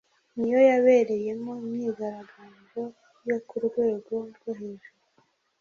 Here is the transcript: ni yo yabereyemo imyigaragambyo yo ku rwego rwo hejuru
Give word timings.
ni 0.37 0.47
yo 0.53 0.59
yabereyemo 0.69 1.51
imyigaragambyo 1.63 2.83
yo 3.27 3.37
ku 3.47 3.55
rwego 3.65 4.13
rwo 4.35 4.51
hejuru 4.59 5.01